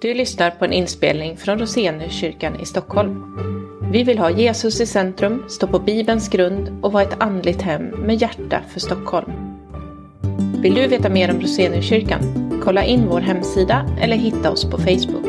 [0.00, 3.36] Du lyssnar på en inspelning från Roseniuskyrkan i Stockholm.
[3.92, 7.82] Vi vill ha Jesus i centrum, stå på Bibelns grund och vara ett andligt hem
[7.82, 9.32] med hjärta för Stockholm.
[10.62, 12.20] Vill du veta mer om Roseniuskyrkan?
[12.64, 15.26] Kolla in vår hemsida eller hitta oss på Facebook.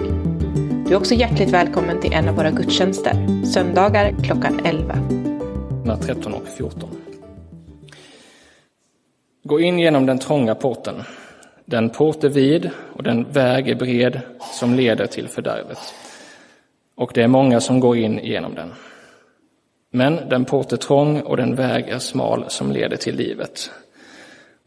[0.88, 4.96] Du är också hjärtligt välkommen till en av våra gudstjänster, söndagar klockan 11.
[6.06, 6.90] 13 och 14.
[9.44, 10.96] Gå in genom den trånga porten.
[11.72, 15.78] Den port är vid och den väg är bred som leder till fördärvet.
[16.96, 18.74] Och det är många som går in genom den.
[19.92, 23.72] Men den port är trång och den väg är smal som leder till livet.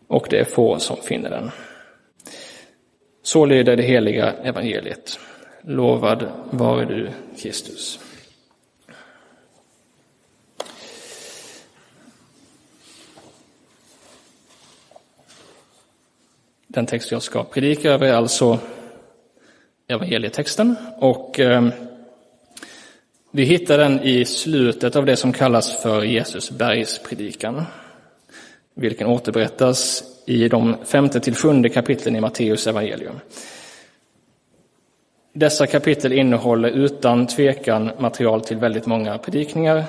[0.09, 1.51] Och det är få som finner den.
[3.23, 5.19] Så lyder det heliga evangeliet.
[5.63, 7.09] Lovad vare du,
[7.39, 8.01] Kristus.
[16.75, 18.59] Den text jag ska predika över är alltså
[19.89, 21.69] evangelietexten och eh,
[23.31, 27.63] vi hittar den i slutet av det som kallas för Jesus bergspredikan,
[28.75, 33.21] vilken återberättas i de femte till sjunde kapitlen i Matteus evangelium.
[35.33, 39.85] Dessa kapitel innehåller utan tvekan material till väldigt många predikningar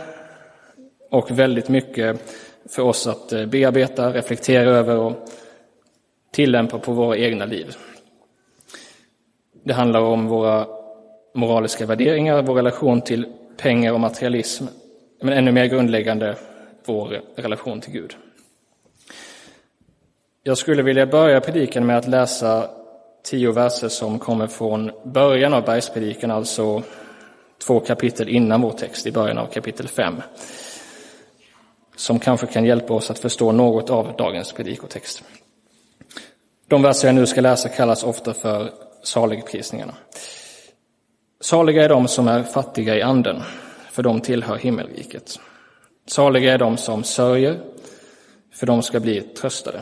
[1.12, 2.22] och väldigt mycket
[2.70, 5.30] för oss att eh, bearbeta, reflektera över och
[6.36, 7.76] tillämpa på våra egna liv.
[9.64, 10.68] Det handlar om våra
[11.34, 13.26] moraliska värderingar, vår relation till
[13.58, 14.66] pengar och materialism,
[15.22, 16.36] men ännu mer grundläggande
[16.86, 18.16] vår relation till Gud.
[20.44, 22.70] Jag skulle vilja börja predikan med att läsa
[23.24, 26.84] tio verser som kommer från början av bergspredikan, alltså
[27.68, 30.22] två kapitel innan vår text, i början av kapitel 5,
[31.96, 35.24] som kanske kan hjälpa oss att förstå något av dagens predikotext.
[36.68, 38.72] De verser jag nu ska läsa kallas ofta för
[39.04, 39.94] saligprisningarna.
[41.42, 43.42] Saliga är de som är fattiga i anden,
[43.92, 45.40] för de tillhör himmelriket.
[46.08, 47.60] Saliga är de som sörjer,
[48.54, 49.82] för de ska bli tröstade.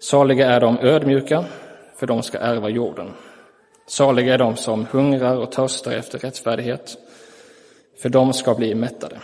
[0.00, 1.44] Saliga är de ödmjuka,
[1.96, 3.12] för de ska ärva jorden.
[3.86, 6.96] Saliga är de som hungrar och törstar efter rättfärdighet,
[8.02, 9.20] för de ska bli mättade.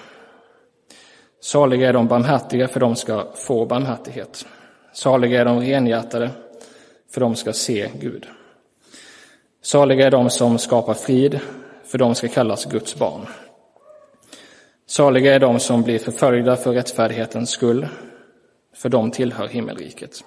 [1.41, 4.47] Saliga är de barmhärtiga, för de ska få barmhärtighet.
[4.92, 6.31] Saliga är de renhjärtade,
[7.10, 8.26] för de ska se Gud.
[9.62, 11.41] Saliga är de som skapar frid,
[11.84, 13.26] för de ska kallas Guds barn.
[14.87, 17.88] Saliga är de som blir förföljda för rättfärdighetens skull,
[18.76, 20.25] för de tillhör himmelriket.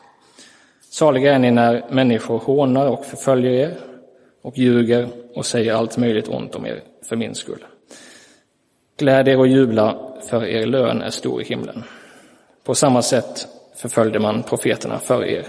[0.89, 3.77] Saliga är ni när människor hånar och förföljer er
[4.41, 7.65] och ljuger och säger allt möjligt ont om er för min skull.
[8.97, 9.97] Gläd er och jubla,
[10.29, 11.83] för er lön är stor i himlen.
[12.63, 15.47] På samma sätt förföljde man profeterna före er.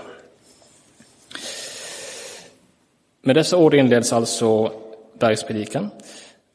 [3.27, 4.73] Med dessa ord inleds alltså
[5.19, 5.91] bergspredikan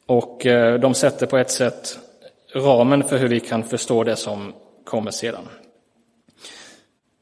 [0.05, 1.99] och eh, de sätter på ett sätt
[2.55, 4.53] ramen för hur vi kan förstå det som
[4.83, 5.47] kommer sedan.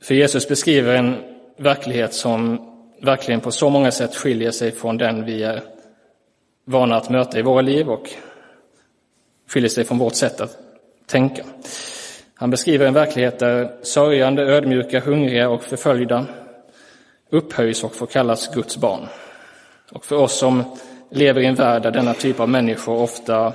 [0.03, 1.16] För Jesus beskriver en
[1.57, 2.59] verklighet som
[3.02, 5.62] verkligen på så många sätt skiljer sig från den vi är
[6.66, 8.09] vana att möta i våra liv och
[9.50, 10.57] skiljer sig från vårt sätt att
[11.06, 11.44] tänka.
[12.34, 16.25] Han beskriver en verklighet där sörjande, ödmjuka, hungriga och förföljda
[17.30, 19.07] upphöjs och får kallas Guds barn.
[19.92, 20.64] Och för oss som
[21.09, 23.53] lever i en värld där denna typ av människor ofta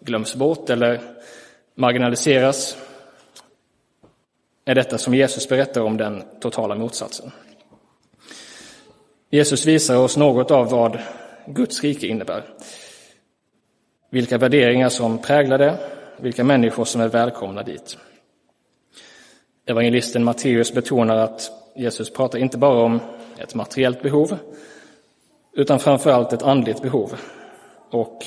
[0.00, 1.00] glöms bort eller
[1.74, 2.76] marginaliseras
[4.64, 7.30] är detta som Jesus berättar om den totala motsatsen.
[9.30, 10.98] Jesus visar oss något av vad
[11.46, 12.44] Guds rike innebär.
[14.10, 15.78] Vilka värderingar som präglar det,
[16.16, 17.98] vilka människor som är välkomna dit.
[19.66, 23.00] Evangelisten Matteus betonar att Jesus pratar inte bara om
[23.38, 24.38] ett materiellt behov,
[25.56, 27.14] utan framför allt ett andligt behov
[27.90, 28.24] och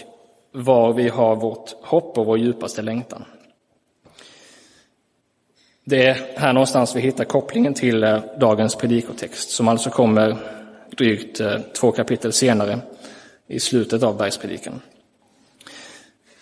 [0.52, 3.26] var vi har vårt hopp och vår djupaste längtan.
[5.84, 10.38] Det är här någonstans vi hittar kopplingen till eh, dagens predikotext som alltså kommer
[10.98, 12.80] drygt eh, två kapitel senare
[13.48, 14.82] i slutet av bergspredikan.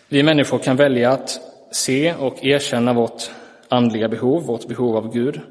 [0.08, 1.40] Vi människor kan välja att
[1.72, 3.32] se och erkänna vårt
[3.70, 5.42] andliga behov, vårt behov av Gud,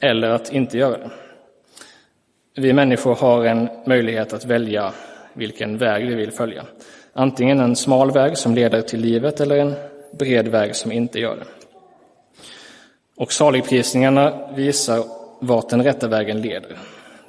[0.00, 1.10] eller att inte göra det.
[2.58, 4.92] Vi människor har en möjlighet att välja
[5.32, 6.64] vilken väg vi vill följa.
[7.12, 9.74] Antingen en smal väg som leder till livet eller en
[10.18, 11.44] bred väg som inte gör det.
[13.16, 15.04] Och saligprisningarna visar
[15.40, 16.78] vart den rätta vägen leder.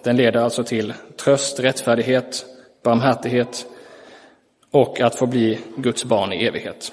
[0.04, 0.94] Den leder alltså till
[1.24, 2.46] tröst, rättfärdighet,
[2.84, 3.66] barmhärtighet
[4.72, 6.92] och att få bli Guds barn i evighet.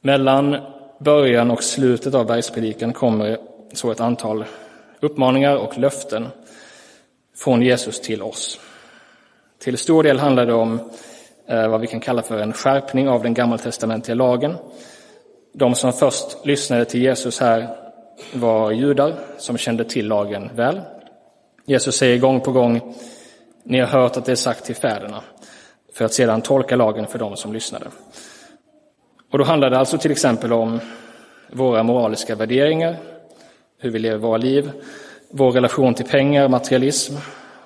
[0.00, 0.56] Mellan
[0.98, 3.38] början och slutet av bergspredikan kommer
[3.72, 4.44] så ett antal
[5.00, 6.28] uppmaningar och löften
[7.36, 8.60] från Jesus till oss.
[9.58, 10.90] Till stor del handlar det om
[11.46, 14.54] eh, vad vi kan kalla för en skärpning av den gammaltestamentliga lagen.
[15.52, 17.76] De som först lyssnade till Jesus här
[18.32, 20.80] var judar som kände till lagen väl.
[21.64, 22.94] Jesus säger gång på gång,
[23.62, 25.22] ni har hört att det är sagt till fäderna,
[25.92, 27.86] för att sedan tolka lagen för dem som lyssnade.
[29.32, 30.80] Och då handlar det alltså till exempel om
[31.52, 32.96] våra moraliska värderingar,
[33.78, 34.70] hur vi lever våra liv,
[35.30, 37.14] vår relation till pengar, materialism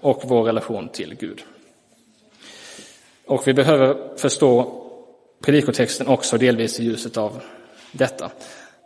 [0.01, 1.43] och vår relation till Gud.
[3.27, 4.83] Och vi behöver förstå
[5.41, 7.43] predikotexten också delvis i ljuset av
[7.93, 8.31] detta.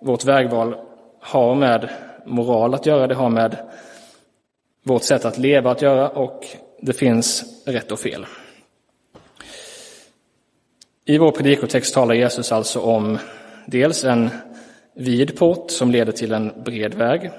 [0.01, 0.77] Vårt vägval
[1.21, 1.89] har med
[2.27, 3.57] moral att göra, det har med
[4.83, 6.47] vårt sätt att leva att göra och
[6.81, 8.27] det finns rätt och fel.
[11.05, 13.19] I vår predikotext talar Jesus alltså om
[13.67, 14.31] dels en
[14.95, 17.31] vid port som leder till en bred väg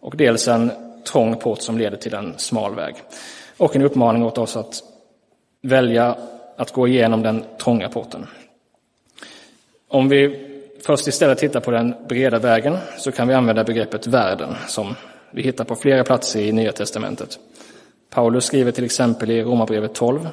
[0.00, 0.70] och dels en
[1.04, 2.94] trång port som leder till en smal väg.
[3.56, 4.82] Och en uppmaning åt oss att
[5.62, 6.16] välja
[6.56, 8.26] att gå igenom den trånga porten.
[9.88, 10.46] Om vi
[10.86, 14.94] först istället tittar på den breda vägen så kan vi använda begreppet världen som
[15.30, 17.38] vi hittar på flera platser i Nya testamentet.
[18.10, 20.28] Paulus skriver till exempel i Romarbrevet 12.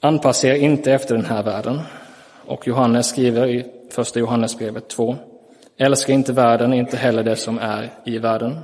[0.00, 1.80] Anpassa er inte efter den här världen.
[2.44, 5.16] Och Johannes skriver i första Johannesbrevet 2.
[5.82, 8.58] Älska inte världen, inte heller det som är i världen.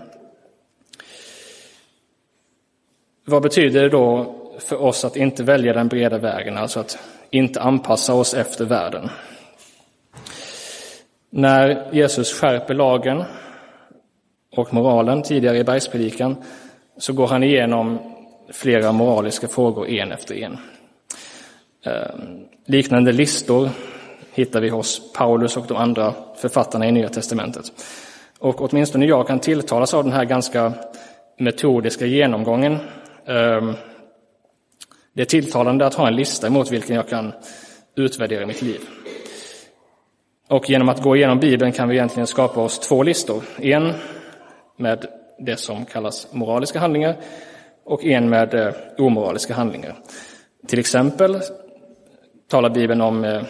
[3.24, 6.98] Vad betyder det då för oss att inte välja den breda vägen, alltså att
[7.30, 9.08] inte anpassa oss efter världen?
[11.30, 13.24] När Jesus skärper lagen
[14.56, 16.36] och moralen tidigare i bergspredikan
[16.96, 17.98] så går han igenom
[18.52, 20.58] flera moraliska frågor en efter en.
[21.84, 23.70] Ehm, liknande listor
[24.36, 27.72] hittar vi hos Paulus och de andra författarna i Nya testamentet.
[28.38, 30.72] Och åtminstone jag kan tilltalas av den här ganska
[31.38, 32.78] metodiska genomgången.
[33.26, 33.74] Ehm,
[35.12, 37.32] det är tilltalande att ha en lista mot vilken jag kan
[37.96, 38.80] utvärdera mitt liv.
[40.48, 43.42] Och genom att gå igenom Bibeln kan vi egentligen skapa oss två listor.
[43.58, 43.92] En
[44.76, 45.06] med
[45.38, 47.16] det som kallas moraliska handlingar
[47.84, 49.94] och en med eh, omoraliska handlingar.
[50.66, 51.40] Till exempel
[52.48, 53.42] talar Bibeln om eh,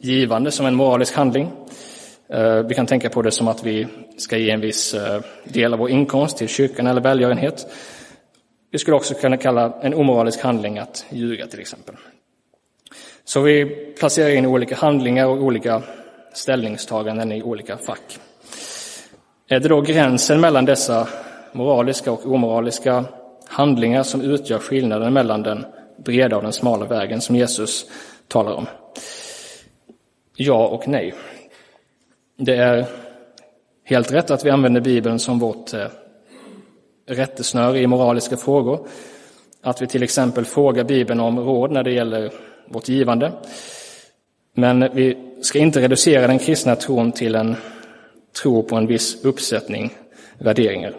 [0.00, 1.50] givande som en moralisk handling.
[2.28, 3.86] Eh, vi kan tänka på det som att vi
[4.16, 7.66] ska ge en viss eh, del av vår inkomst till kyrkan eller välgörenhet.
[8.70, 11.94] Vi skulle också kunna kalla en omoralisk handling att ljuga till exempel.
[13.24, 13.66] Så vi
[13.98, 15.82] placerar in olika handlingar och olika
[16.32, 18.18] ställningstaganden i olika fack.
[19.48, 21.08] Är det då gränsen mellan dessa
[21.52, 23.04] moraliska och omoraliska
[23.46, 25.66] handlingar som utgör skillnaden mellan den
[26.04, 27.86] breda och den smala vägen som Jesus
[28.28, 28.66] talar om?
[30.40, 31.14] Ja och nej.
[32.36, 32.86] Det är
[33.84, 35.86] helt rätt att vi använder Bibeln som vårt eh,
[37.06, 38.86] rättesnöre i moraliska frågor.
[39.62, 42.32] Att vi till exempel frågar Bibeln om råd när det gäller
[42.68, 43.32] vårt givande.
[44.54, 47.56] Men vi ska inte reducera den kristna tron till en
[48.42, 49.90] tro på en viss uppsättning
[50.38, 50.94] värderingar.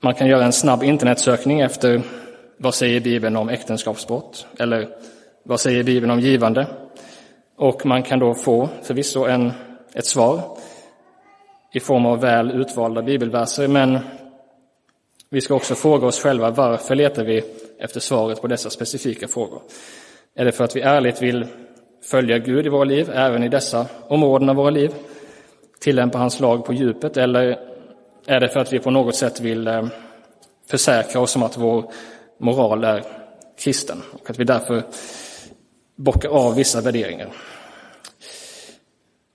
[0.00, 2.02] Man kan göra en snabb internetsökning efter
[2.56, 4.46] vad säger Bibeln om äktenskapsbrott?
[4.58, 4.88] Eller
[5.46, 6.66] vad säger Bibeln om givande?
[7.56, 9.52] Och man kan då få förvisso en,
[9.94, 10.58] ett svar
[11.72, 13.98] i form av väl utvalda bibelverser, men
[15.30, 17.44] vi ska också fråga oss själva varför letar vi
[17.78, 19.62] efter svaret på dessa specifika frågor?
[20.34, 21.46] Är det för att vi ärligt vill
[22.10, 24.94] följa Gud i våra liv, även i dessa områden av våra liv?
[25.80, 27.58] Tillämpa hans lag på djupet, eller
[28.26, 29.86] är det för att vi på något sätt vill eh,
[30.70, 31.92] försäkra oss om att vår
[32.38, 33.04] moral är
[33.58, 34.82] kristen och att vi därför
[35.96, 37.28] bocka av vissa värderingar?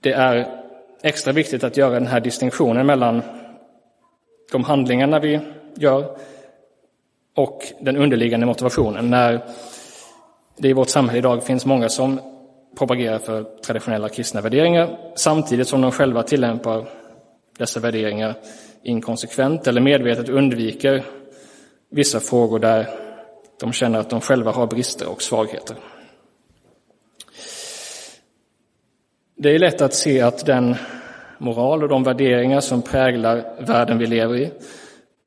[0.01, 0.61] Det är
[1.03, 3.21] extra viktigt att göra den här distinktionen mellan
[4.51, 5.39] de handlingarna vi
[5.75, 6.17] gör
[7.35, 9.09] och den underliggande motivationen.
[9.09, 9.45] När
[10.57, 12.19] det i vårt samhälle idag finns många som
[12.77, 16.87] propagerar för traditionella kristna värderingar samtidigt som de själva tillämpar
[17.57, 18.35] dessa värderingar
[18.83, 21.03] inkonsekvent eller medvetet undviker
[21.89, 22.87] vissa frågor där
[23.59, 25.75] de känner att de själva har brister och svagheter.
[29.41, 30.75] Det är lätt att se att den
[31.37, 34.51] moral och de värderingar som präglar världen vi lever i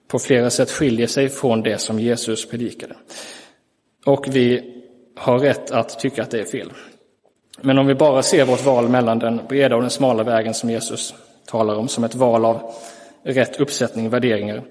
[0.08, 2.94] på flera sätt skiljer sig från det som Jesus predikade.
[4.06, 4.74] Och vi
[5.16, 6.72] har rätt att tycka att det är fel.
[7.60, 10.70] Men om vi bara ser vårt val mellan den breda och den smala vägen som
[10.70, 11.14] Jesus
[11.46, 12.74] talar om som ett val av
[13.22, 14.62] rätt uppsättning värderingar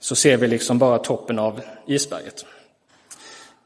[0.00, 2.46] så ser vi liksom bara toppen av isberget.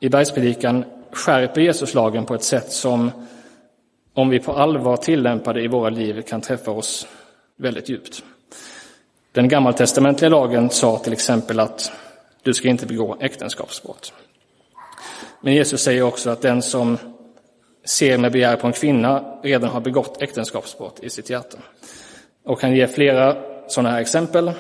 [0.01, 3.11] I bergspredikan skärper Jesus lagen på ett sätt som
[4.15, 7.07] om vi på allvar tillämpar det i våra liv kan träffa oss
[7.57, 8.23] väldigt djupt.
[9.33, 11.93] Den gammaltestamentliga lagen sa till exempel att
[12.43, 14.13] du ska inte begå äktenskapsbrott.
[15.41, 16.99] Men Jesus säger också att den som
[17.85, 21.59] ser med begär på en kvinna redan har begått äktenskapsbrott i sitt hjärta.
[22.45, 23.37] Och han ger flera
[23.69, 24.51] sådana här exempel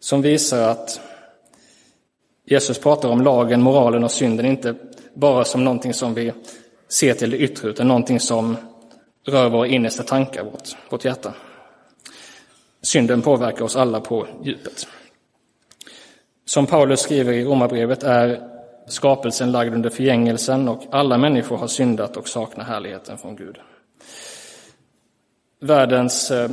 [0.00, 1.00] som visar att
[2.46, 4.74] Jesus pratar om lagen, moralen och synden inte
[5.14, 6.32] bara som någonting som vi
[6.88, 8.56] ser till det yttre, utan någonting som
[9.26, 11.32] rör våra innersta tankar, vårt, vårt hjärta.
[12.82, 14.86] Synden påverkar oss alla på djupet.
[16.44, 18.50] Som Paulus skriver i Romarbrevet är
[18.86, 23.58] skapelsen lagd under förgängelsen och alla människor har syndat och saknar härligheten från Gud.
[25.60, 26.50] Världens eh,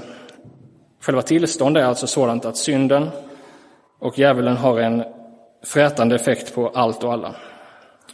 [1.01, 3.09] själva tillstånd är alltså sådant att synden
[3.99, 5.03] och djävulen har en
[5.63, 7.35] frätande effekt på allt och alla.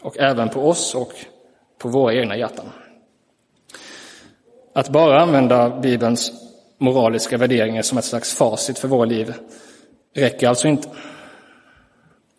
[0.01, 1.13] Och även på oss och
[1.77, 2.65] på våra egna hjärtan.
[4.74, 6.31] Att bara använda Bibelns
[6.77, 9.34] moraliska värderingar som ett slags facit för våra liv
[10.15, 10.89] räcker alltså inte.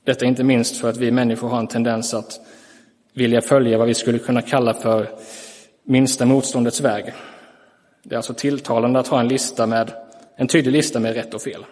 [0.05, 2.41] Detta inte minst för att vi människor har en tendens att
[3.15, 5.09] vilja följa vad vi skulle kunna kalla för
[5.85, 7.13] minsta motståndets väg.
[8.03, 9.93] Det är alltså tilltalande att ha en lista med
[10.37, 11.65] en tydlig lista med rätt och fel.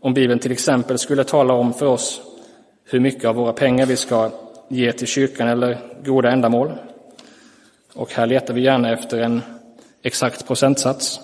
[0.00, 2.22] Om Bibeln till exempel skulle tala om för oss
[2.84, 4.30] hur mycket av våra pengar vi ska
[4.68, 6.72] ge till kyrkan eller goda ändamål,
[7.94, 9.42] och här letar vi gärna efter en
[10.02, 11.20] exakt procentsats,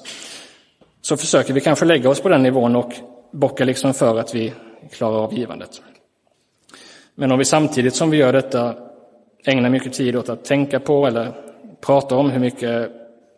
[1.00, 2.92] så försöker vi kanske lägga oss på den nivån och
[3.30, 4.52] bocka liksom för att vi
[4.92, 5.82] klarar av givandet.
[7.14, 8.74] Men om vi samtidigt som vi gör detta
[9.44, 11.32] ägnar mycket tid åt att tänka på eller
[11.80, 12.90] prata om hur mycket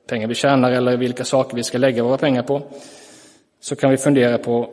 [0.07, 2.63] pengar vi tjänar eller vilka saker vi ska lägga våra pengar på,
[3.61, 4.71] så kan vi fundera på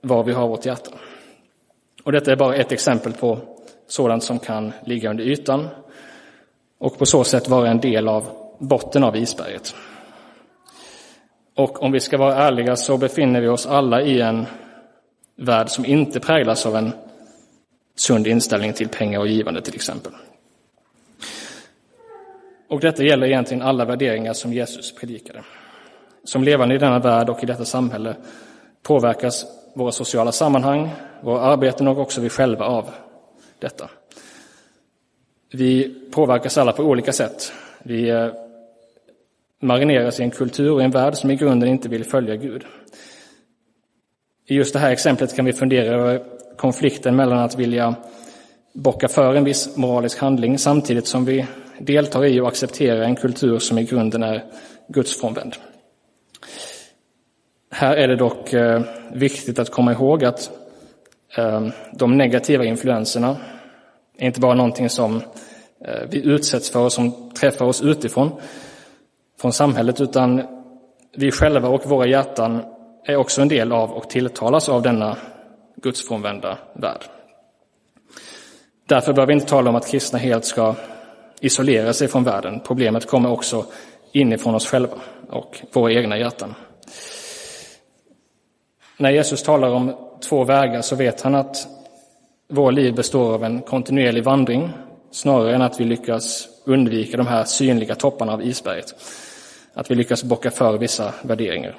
[0.00, 0.90] var vi har vårt hjärta.
[2.04, 3.38] Och detta är bara ett exempel på
[3.86, 5.68] sådant som kan ligga under ytan
[6.78, 8.24] och på så sätt vara en del av
[8.58, 9.74] botten av isberget.
[11.54, 14.46] Och om vi ska vara ärliga så befinner vi oss alla i en
[15.36, 16.92] värld som inte präglas av en
[17.96, 20.12] sund inställning till pengar och givande till exempel.
[22.68, 25.42] Och detta gäller egentligen alla värderingar som Jesus predikade.
[26.24, 28.16] Som levande i denna värld och i detta samhälle
[28.82, 30.90] påverkas våra sociala sammanhang,
[31.20, 32.90] våra arbeten och också vi själva av
[33.58, 33.90] detta.
[35.56, 37.52] Vi påverkas alla på olika sätt.
[37.82, 38.28] Vi eh,
[39.60, 42.64] marineras i en kultur och en värld som i grunden inte vill följa Gud.
[44.46, 46.22] I just det här exemplet kan vi fundera över
[46.56, 47.94] konflikten mellan att vilja
[48.72, 51.46] bocka för en viss moralisk handling samtidigt som vi
[51.78, 54.44] deltar i och accepterar en kultur som i grunden är
[54.88, 55.56] gudsfrånvänd.
[57.70, 58.82] Här är det dock eh,
[59.12, 60.50] viktigt att komma ihåg att
[61.36, 63.36] eh, de negativa influenserna
[64.18, 65.16] är inte bara någonting som
[65.84, 68.40] eh, vi utsätts för och som träffar oss utifrån,
[69.40, 70.42] från samhället, utan
[71.16, 72.62] vi själva och våra hjärtan
[73.04, 75.16] är också en del av och tilltalas av denna
[75.76, 77.04] gudsfrånvända värld.
[78.88, 80.74] Därför bör vi inte tala om att kristna helt ska
[81.40, 82.60] isolera sig från världen.
[82.60, 83.64] Problemet kommer också
[84.12, 84.96] inifrån oss själva
[85.30, 86.54] och våra egna hjärtan.
[88.96, 89.92] När Jesus talar om
[90.28, 91.75] två vägar så vet han att
[92.48, 94.70] vår liv består av en kontinuerlig vandring
[95.10, 98.94] snarare än att vi lyckas undvika de här synliga topparna av isberget.
[99.74, 101.76] Att vi lyckas bocka för vissa värderingar.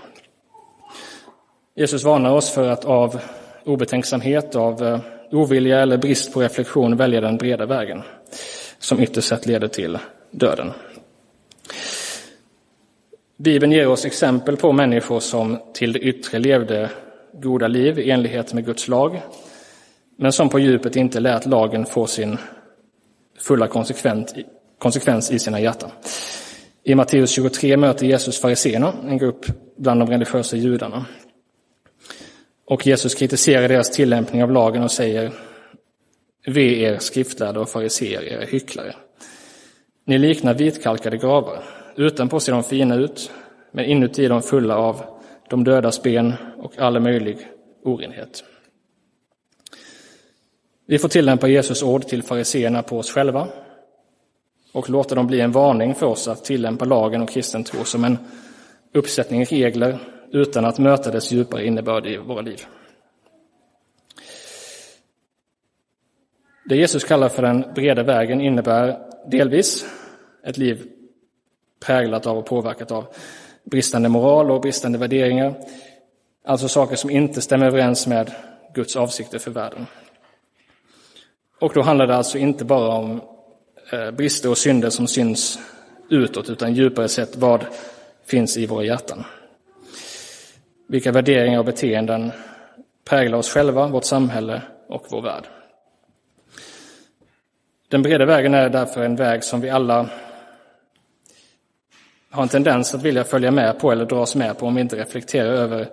[1.76, 3.20] Jesus varnar oss för att av
[3.66, 5.00] obetänksamhet, av eh,
[5.32, 8.02] ovilja eller brist på reflektion välja den breda vägen
[8.80, 9.98] som ytterst sett leder till
[10.32, 10.72] döden.
[13.38, 16.90] Bibeln ger oss exempel på människor som till det yttre levde
[17.34, 19.22] goda liv i enlighet med Guds lag,
[20.18, 22.38] men som på djupet inte lät lagen få sin
[23.40, 23.68] fulla
[24.80, 25.90] konsekvens i sina hjärtan.
[26.84, 29.46] I Matteus 23 möter Jesus fariséerna, en grupp
[29.78, 31.06] bland de religiösa judarna.
[32.66, 35.34] Och Jesus kritiserar deras tillämpning av lagen och säger
[36.48, 38.96] Ve er skriftlärda och fariseer, era hycklare.
[40.06, 41.64] Ni liknar vitkalkade gravar.
[41.96, 43.32] Utanpå ser de fina ut,
[43.72, 45.02] men inuti är de fulla av
[45.50, 47.38] de dödas ben och all möjlig
[47.84, 48.44] orenhet.
[50.90, 53.48] Vi får tillämpa Jesus ord till fariseerna på oss själva
[54.74, 58.04] och låta dem bli en varning för oss att tillämpa lagen och kristen tro som
[58.04, 58.18] en
[58.94, 60.00] uppsättning regler
[60.32, 62.66] utan att möta dess djupare innebörd i våra liv.
[66.66, 69.00] Det Jesus kallar för den breda vägen innebär
[69.32, 69.86] delvis
[70.44, 70.88] ett liv
[71.86, 73.06] präglat av och påverkat av
[73.64, 75.54] bristande moral och bristande värderingar,
[76.46, 78.32] alltså saker som inte stämmer överens med
[78.74, 79.86] Guds avsikter för världen.
[81.60, 83.22] Och då handlar det alltså inte bara om
[83.92, 85.60] eh, brister och synder som syns
[86.10, 87.66] utåt, utan djupare sett vad
[88.26, 89.24] finns i våra hjärtan.
[90.88, 92.32] Vilka värderingar och beteenden
[93.10, 95.44] präglar oss själva, vårt samhälle och vår värld.
[97.88, 100.10] Den breda vägen är därför en väg som vi alla
[102.30, 104.96] har en tendens att vilja följa med på eller dras med på om vi inte
[104.96, 105.88] reflekterar över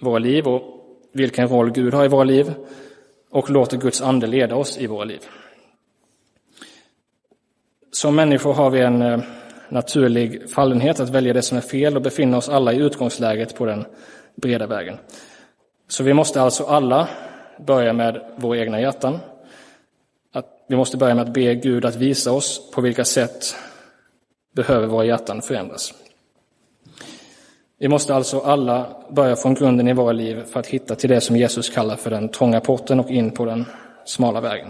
[0.00, 0.62] våra liv och
[1.12, 2.54] vilken roll Gud har i våra liv
[3.30, 5.20] och låter Guds ande leda oss i våra liv.
[7.92, 9.20] Som människor har vi en eh,
[9.68, 13.66] naturlig fallenhet att välja det som är fel och befinna oss alla i utgångsläget på
[13.66, 13.84] den
[14.36, 14.98] breda vägen.
[15.88, 17.08] Så vi måste alltså alla
[17.66, 19.18] börja med våra egna hjärtan.
[20.32, 23.56] Att vi måste börja med att be Gud att visa oss på vilka sätt
[24.54, 25.94] behöver våra hjärtan förändras.
[27.80, 31.20] Vi måste alltså alla börja från grunden i våra liv för att hitta till det
[31.20, 33.64] som Jesus kallar för den trånga porten och in på den
[34.04, 34.68] smala vägen.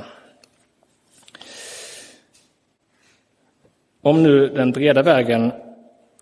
[4.02, 5.52] Om nu den breda vägen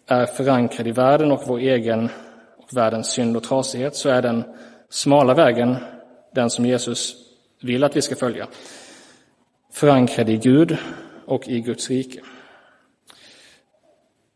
[0.06, 2.08] är förankrad i världen och vår egen
[2.56, 4.44] och världens synd och trasighet så är den
[4.88, 5.76] smala vägen
[6.34, 7.16] den som Jesus
[7.60, 8.46] vill att vi ska följa.
[9.72, 10.76] Förankrad i Gud
[11.26, 12.20] och i Guds rike.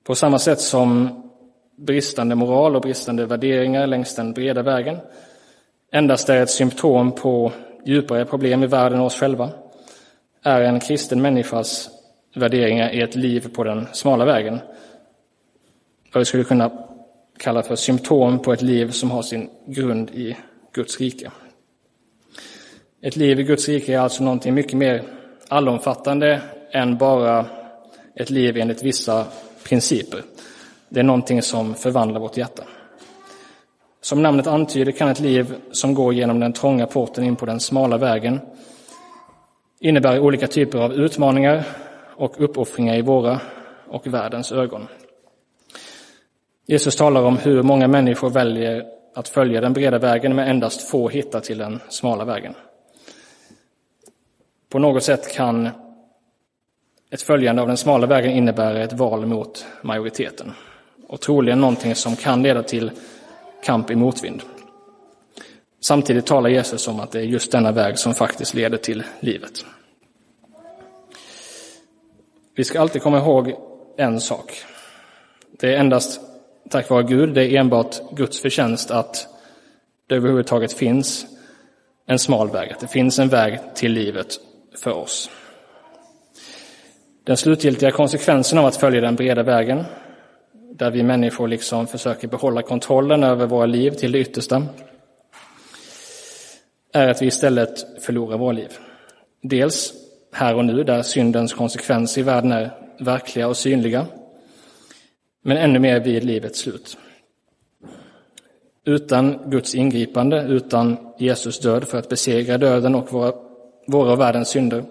[0.04, 1.22] På samma sätt som
[1.80, 4.96] bristande moral och bristande värderingar längs den breda vägen
[5.92, 7.52] endast är ett symptom på
[7.84, 9.50] djupare problem i världen och oss själva,
[10.42, 11.90] är en kristen människas
[12.34, 14.58] värderingar i ett liv på den smala vägen
[16.12, 16.70] vad vi skulle kunna
[17.38, 20.36] kalla för symptom på ett liv som har sin grund i
[20.72, 21.30] Guds rike.
[23.02, 25.02] Ett liv i Guds rike är alltså någonting mycket mer
[25.48, 27.46] allomfattande än bara
[28.14, 29.26] ett liv enligt vissa
[29.64, 30.22] principer.
[30.92, 32.62] Det är någonting som förvandlar vårt hjärta.
[34.00, 37.60] Som namnet antyder kan ett liv som går genom den trånga porten in på den
[37.60, 38.40] smala vägen
[39.80, 41.64] innebära olika typer av utmaningar
[42.16, 43.40] och uppoffringar i våra
[43.88, 44.86] och världens ögon.
[46.66, 51.08] Jesus talar om hur många människor väljer att följa den breda vägen men endast få
[51.08, 52.54] hitta till den smala vägen.
[54.68, 55.68] På något sätt kan
[57.10, 60.52] ett följande av den smala vägen innebära ett val mot majoriteten
[61.10, 62.90] och troligen någonting som kan leda till
[63.64, 64.42] kamp i motvind.
[65.80, 69.64] Samtidigt talar Jesus om att det är just denna väg som faktiskt leder till livet.
[72.54, 73.54] Vi ska alltid komma ihåg
[73.96, 74.64] en sak.
[75.60, 76.20] Det är endast
[76.70, 79.28] tack vare Gud, det är enbart Guds förtjänst att
[80.06, 81.26] det överhuvudtaget finns
[82.06, 84.40] en smal väg, att det finns en väg till livet
[84.82, 85.30] för oss.
[87.24, 89.84] Den slutgiltiga konsekvensen av att följa den breda vägen,
[90.80, 94.66] där vi människor liksom försöker behålla kontrollen över våra liv till det yttersta,
[96.92, 98.72] är att vi istället förlorar våra liv.
[99.42, 99.92] Dels
[100.32, 104.06] här och nu, där syndens konsekvenser i världen är verkliga och synliga,
[105.42, 106.98] men ännu mer vid livets slut.
[108.84, 113.32] Utan Guds ingripande, utan Jesus död för att besegra döden och våra,
[113.86, 114.84] våra och världens synder,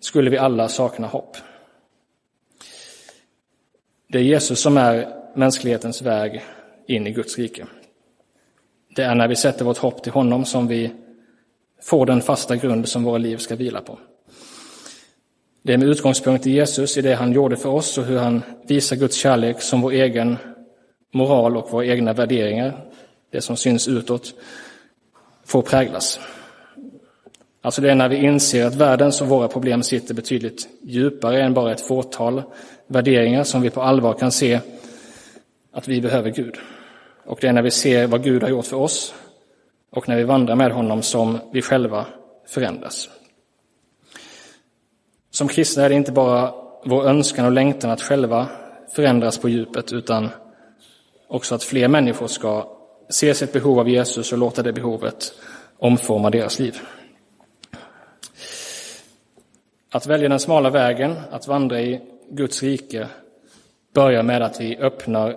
[0.00, 1.36] skulle vi alla sakna hopp.
[4.14, 6.42] Det är Jesus som är mänsklighetens väg
[6.86, 7.66] in i Guds rike.
[8.96, 10.92] Det är när vi sätter vårt hopp till honom som vi
[11.82, 13.98] får den fasta grund som våra liv ska vila på.
[15.62, 18.42] Det är med utgångspunkt i Jesus, i det han gjorde för oss och hur han
[18.66, 20.36] visar Guds kärlek som vår egen
[21.12, 22.84] moral och våra egna värderingar,
[23.30, 24.34] det som syns utåt,
[25.44, 26.20] får präglas.
[27.64, 31.54] Alltså det är när vi inser att världens och våra problem sitter betydligt djupare än
[31.54, 32.42] bara ett fåtal
[32.86, 34.60] värderingar som vi på allvar kan se
[35.72, 36.54] att vi behöver Gud.
[37.24, 39.14] Och det är när vi ser vad Gud har gjort för oss
[39.90, 42.06] och när vi vandrar med honom som vi själva
[42.46, 43.08] förändras.
[45.30, 48.46] Som kristna är det inte bara vår önskan och längtan att själva
[48.94, 50.28] förändras på djupet, utan
[51.28, 52.76] också att fler människor ska
[53.08, 55.32] se sitt behov av Jesus och låta det behovet
[55.78, 56.80] omforma deras liv.
[59.94, 63.08] Att välja den smala vägen, att vandra i Guds rike,
[63.92, 65.36] börjar med att vi öppnar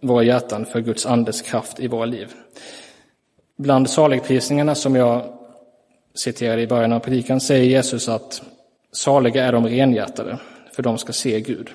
[0.00, 2.32] våra hjärtan för Guds andes kraft i våra liv.
[3.56, 5.38] Bland saligprisningarna som jag
[6.14, 8.42] citerade i början av predikan säger Jesus att
[8.92, 10.38] saliga är de renhjärtade,
[10.72, 11.70] för de ska se Gud.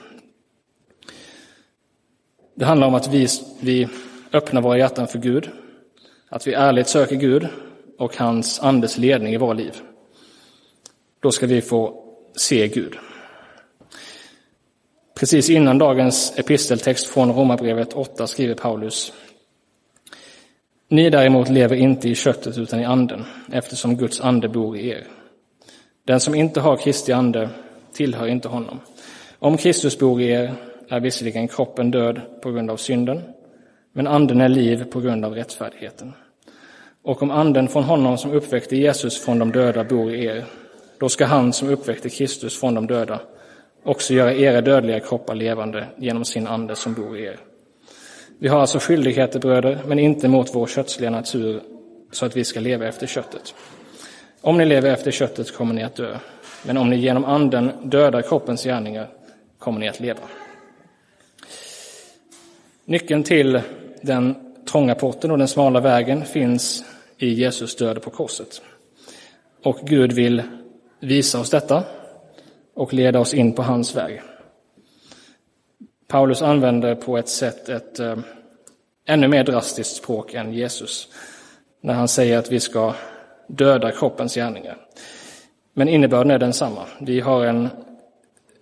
[2.55, 3.27] Det handlar om att vi,
[3.59, 3.87] vi
[4.33, 5.49] öppnar våra hjärtan för Gud,
[6.29, 7.47] att vi ärligt söker Gud
[7.97, 9.81] och hans andes ledning i våra liv.
[11.19, 12.95] Då ska vi få se Gud.
[15.15, 19.13] Precis innan dagens episteltext från Romarbrevet 8 skriver Paulus
[20.91, 25.07] ni däremot lever inte i köttet utan i anden, eftersom Guds ande bor i er.
[26.05, 27.49] Den som inte har Kristi ande
[27.93, 28.79] tillhör inte honom.
[29.39, 30.53] Om Kristus bor i er
[30.89, 33.21] är visserligen kroppen död på grund av synden,
[33.93, 36.13] men anden är liv på grund av rättfärdigheten.
[37.03, 40.45] Och om anden från honom som uppväckte Jesus från de döda bor i er,
[41.01, 43.19] då ska han som uppväckte Kristus från de döda
[43.83, 47.39] också göra era dödliga kroppar levande genom sin ande som bor i er.
[48.39, 51.61] Vi har alltså skyldigheter, bröder, men inte mot vår kötsliga natur
[52.11, 53.55] så att vi ska leva efter köttet.
[54.41, 56.17] Om ni lever efter köttet kommer ni att dö,
[56.65, 59.09] men om ni genom anden dödar kroppens gärningar
[59.59, 60.23] kommer ni att leva.
[62.85, 63.61] Nyckeln till
[64.01, 64.35] den
[64.71, 66.83] trånga porten och den smala vägen finns
[67.17, 68.61] i Jesus död på korset.
[69.63, 70.43] Och Gud vill
[71.01, 71.83] visa oss detta
[72.73, 74.21] och leda oss in på hans väg.
[76.07, 78.17] Paulus använder på ett sätt ett eh,
[79.05, 81.07] ännu mer drastiskt språk än Jesus
[81.81, 82.93] när han säger att vi ska
[83.47, 84.77] döda kroppens gärningar.
[85.73, 86.85] Men innebörden är densamma.
[86.99, 87.69] Vi har en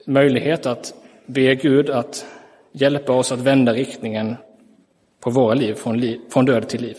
[0.05, 0.93] möjlighet att
[1.25, 2.25] be Gud att
[2.71, 4.35] hjälpa oss att vända riktningen
[5.19, 6.97] på våra liv från, liv, från död till liv.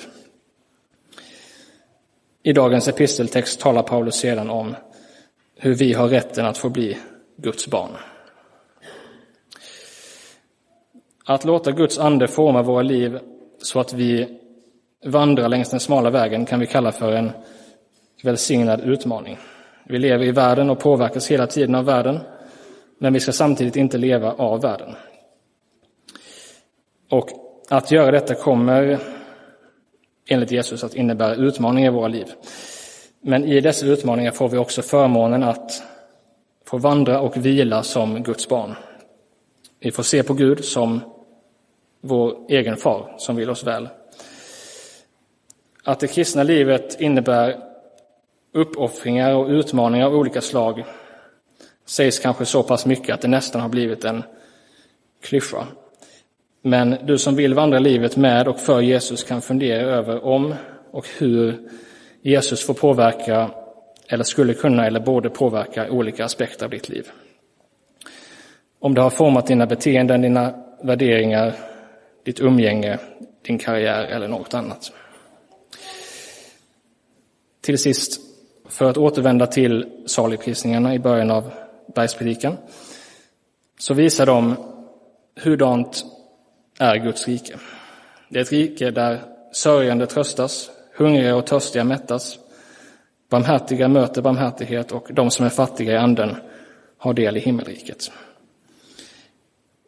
[2.42, 4.74] I dagens episteltext talar Paulus sedan om
[5.62, 6.98] hur vi har rätten att få bli
[7.36, 7.90] Guds barn.
[11.24, 13.18] Att låta Guds ande forma våra liv
[13.62, 14.38] så att vi
[15.04, 17.32] vandrar längs den smala vägen kan vi kalla för en
[18.22, 19.38] välsignad utmaning.
[19.84, 22.18] Vi lever i världen och påverkas hela tiden av världen,
[22.98, 24.94] men vi ska samtidigt inte leva av världen.
[27.10, 27.28] Och
[27.68, 28.98] att göra detta kommer
[30.26, 32.26] enligt Jesus att innebära utmaningar i våra liv.
[33.22, 35.82] Men i dessa utmaningar får vi också förmånen att
[36.66, 38.74] få vandra och vila som Guds barn.
[39.80, 41.00] Vi får se på Gud som
[42.00, 43.88] vår egen far som vill oss väl.
[45.84, 47.56] Att det kristna livet innebär
[48.52, 50.84] uppoffringar och utmaningar av olika slag
[51.86, 54.22] sägs kanske så pass mycket att det nästan har blivit en
[55.22, 55.66] klyscha.
[56.62, 60.54] Men du som vill vandra livet med och för Jesus kan fundera över om
[60.90, 61.70] och hur
[62.22, 63.50] Jesus får påverka,
[64.08, 67.08] eller skulle kunna eller borde påverka olika aspekter av ditt liv.
[68.78, 71.54] Om det har format dina beteenden, dina värderingar,
[72.24, 72.98] ditt umgänge,
[73.42, 74.92] din karriär eller något annat.
[77.60, 78.20] Till sist,
[78.68, 81.50] för att återvända till saligprisningarna i början av
[81.94, 82.56] bergspredikan,
[83.78, 84.56] så visar de
[85.42, 86.04] hurdant
[86.78, 87.58] är Guds rike.
[88.28, 89.20] Det är ett rike där
[89.52, 90.70] sörjande tröstas,
[91.04, 92.38] hungriga och törstiga mättas,
[93.30, 96.36] barmhärtiga möter barmhärtighet och de som är fattiga i anden
[96.98, 98.12] har del i himmelriket.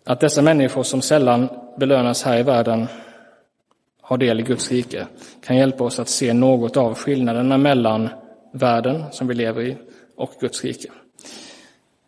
[0.05, 2.87] Att dessa människor som sällan belönas här i världen
[4.03, 5.07] har del i Guds rike
[5.47, 8.09] kan hjälpa oss att se något av skillnaderna mellan
[8.53, 9.77] världen som vi lever i
[10.17, 10.89] och Guds rike.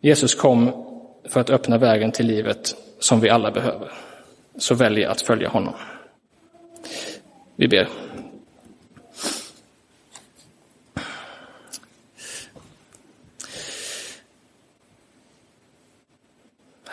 [0.00, 0.70] Jesus kom
[1.28, 3.92] för att öppna vägen till livet som vi alla behöver.
[4.58, 5.74] Så välj att följa honom.
[7.56, 8.03] Vi ber.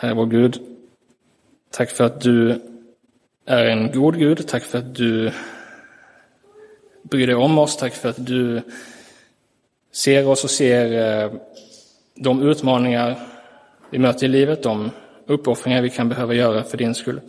[0.02, 0.60] Herre vår Gud,
[1.70, 2.60] tack för att du
[3.46, 4.48] är en god Gud.
[4.48, 5.32] Tack för att du
[7.02, 7.76] bryr dig om oss.
[7.76, 8.62] Tack för att du
[9.92, 11.32] ser oss och ser eh,
[12.14, 13.18] de utmaningar
[13.90, 14.90] vi möter i livet, de
[15.26, 17.20] uppoffringar vi kan behöva göra för din skull.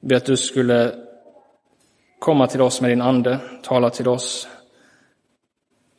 [0.00, 0.94] Jag ber att du skulle
[2.18, 4.48] komma till oss med din ande, tala till oss,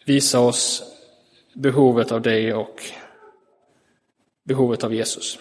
[0.06, 0.84] visa oss
[1.54, 2.82] behovet av dig och
[4.43, 5.39] behovet av Jesus.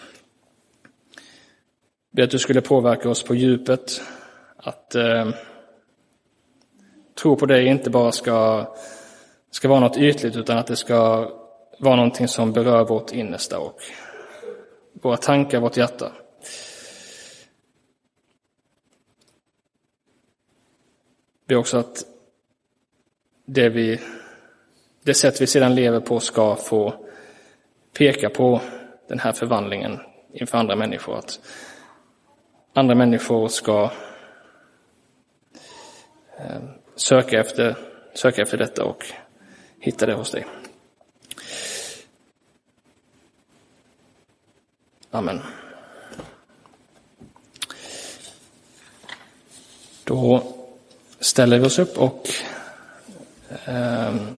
[2.17, 4.01] Be ber att du skulle påverka oss på djupet,
[4.57, 5.29] att eh,
[7.21, 8.65] tro på dig inte bara ska,
[9.51, 11.31] ska vara något ytligt utan att det ska
[11.79, 13.81] vara någonting som berör vårt innersta och
[14.93, 16.11] våra tankar, vårt hjärta.
[21.45, 22.05] Det är också att
[23.45, 23.99] det, vi,
[25.03, 26.93] det sätt vi sedan lever på ska få
[27.97, 28.61] peka på
[29.07, 29.99] den här förvandlingen
[30.33, 31.17] inför andra människor.
[31.17, 31.39] Att
[32.77, 33.91] andra människor ska
[36.37, 36.61] eh,
[36.95, 37.77] söka efter,
[38.13, 39.05] söka efter detta och
[39.79, 40.45] hitta det hos dig.
[45.11, 45.41] Amen.
[50.03, 50.43] Då
[51.19, 52.29] ställer vi oss upp och
[53.65, 54.15] eh,